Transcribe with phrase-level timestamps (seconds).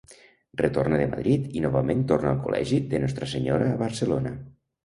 [0.61, 4.37] Retorna de Madrid i novament torna al col·legi de Nostra Senyora a Barcelona.